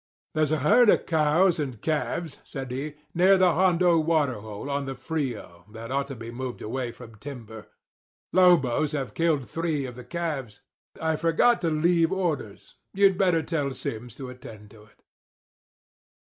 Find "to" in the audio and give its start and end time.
6.07-6.15, 11.61-11.69, 14.15-14.31, 14.71-14.85